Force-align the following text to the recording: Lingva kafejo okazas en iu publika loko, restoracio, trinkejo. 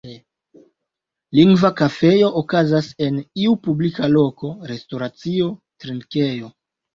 Lingva 1.39 1.69
kafejo 1.81 2.29
okazas 2.41 2.87
en 3.09 3.19
iu 3.43 3.53
publika 3.69 4.09
loko, 4.15 4.51
restoracio, 4.73 5.51
trinkejo. 5.85 6.51